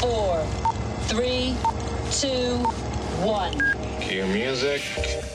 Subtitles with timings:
[0.00, 0.42] four,
[1.08, 1.54] three,
[2.10, 2.56] two,
[3.22, 3.52] one.
[4.00, 4.80] Cue music.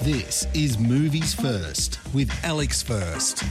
[0.01, 3.43] This is Movies First with Alex First.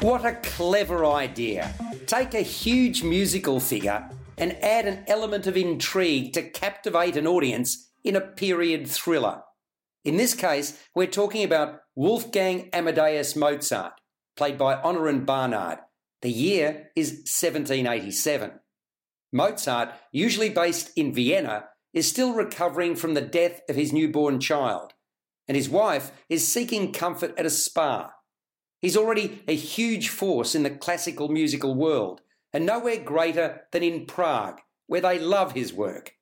[0.00, 1.74] What a clever idea.
[2.06, 7.90] Take a huge musical figure and add an element of intrigue to captivate an audience
[8.04, 9.42] in a period thriller.
[10.04, 13.94] In this case, we're talking about Wolfgang Amadeus Mozart,
[14.36, 15.80] played by Aneurin Barnard.
[16.22, 18.52] The year is 1787.
[19.32, 24.92] Mozart, usually based in Vienna, is still recovering from the death of his newborn child,
[25.48, 28.12] and his wife is seeking comfort at a spa.
[28.80, 34.06] He's already a huge force in the classical musical world, and nowhere greater than in
[34.06, 36.14] Prague, where they love his work.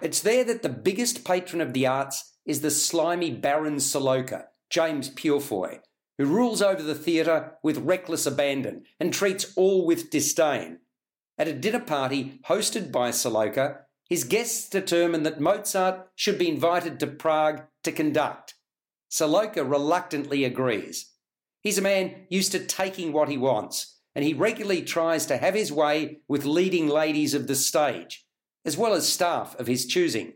[0.00, 5.10] It's there that the biggest patron of the arts is the slimy Baron Saloka, James
[5.10, 5.80] Purefoy,
[6.18, 10.78] who rules over the theatre with reckless abandon and treats all with disdain.
[11.38, 16.98] At a dinner party hosted by Saloka, his guests determined that Mozart should be invited
[16.98, 18.54] to Prague to conduct.
[19.10, 21.12] Saloka reluctantly agrees.
[21.62, 25.54] He's a man used to taking what he wants, and he regularly tries to have
[25.54, 28.26] his way with leading ladies of the stage,
[28.64, 30.32] as well as staff of his choosing.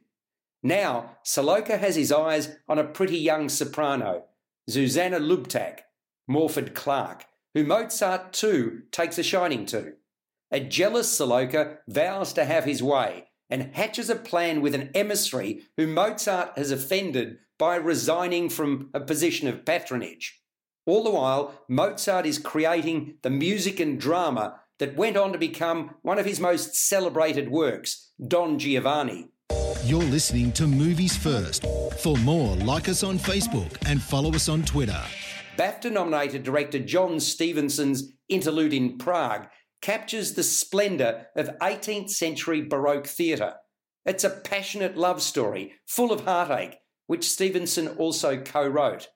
[0.63, 4.25] Now, Saloka has his eyes on a pretty young soprano,
[4.71, 5.81] Zuzanna Lubtak,
[6.31, 9.95] Morfydd Clark, who Mozart too takes a shining to.
[10.55, 15.63] A jealous Saloka vows to have his way and hatches a plan with an emissary
[15.79, 20.43] who Mozart has offended by resigning from a position of patronage.
[20.85, 25.95] All the while, Mozart is creating the music and drama that went on to become
[26.03, 29.29] one of his most celebrated works, Don Giovanni.
[29.85, 31.65] You're listening to Movies First.
[32.01, 35.03] For more, like us on Facebook and follow us on Twitter.
[35.57, 39.47] BAFTA nominated director John Stephenson's Interlude in Prague
[39.83, 43.57] captures the splendour of 18th century Baroque theatre.
[44.07, 49.09] It's a passionate love story, full of heartache, which Stephenson also co wrote.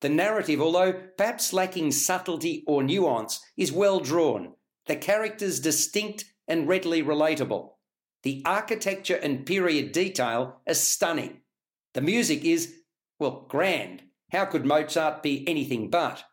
[0.00, 4.54] The narrative, although perhaps lacking subtlety or nuance, is well drawn,
[4.86, 7.70] the characters distinct and readily relatable.
[8.22, 11.40] The architecture and period detail are stunning.
[11.94, 12.74] The music is,
[13.18, 14.02] well, grand.
[14.32, 16.24] How could Mozart be anything but?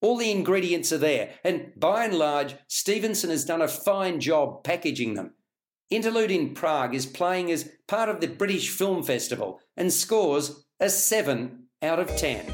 [0.00, 4.62] All the ingredients are there, and by and large, Stephenson has done a fine job
[4.62, 5.34] packaging them.
[5.90, 10.88] Interlude in Prague is playing as part of the British Film Festival and scores a
[10.88, 12.46] 7 out of 10.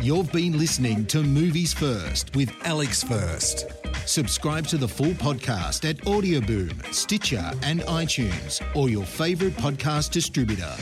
[0.00, 3.66] You've been listening to Movies First with Alex First.
[4.06, 10.74] Subscribe to the full podcast at Audioboom, Stitcher, and iTunes, or your favourite podcast distributor.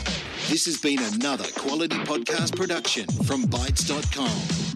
[0.49, 4.66] This has been another quality podcast production from Bytes.com.